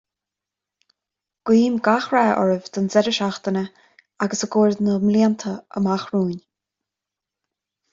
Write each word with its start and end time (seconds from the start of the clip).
Guím 1.49 1.75
gach 1.89 2.07
rath 2.15 2.39
oraibh 2.45 2.71
don 2.79 2.89
deireadh 2.95 3.17
seachtaine 3.19 3.65
agus 4.27 4.45
i 4.49 4.53
gcomhair 4.57 4.83
na 4.89 4.99
mblianta 5.07 5.57
amach 5.83 6.13
romhainn 6.13 6.47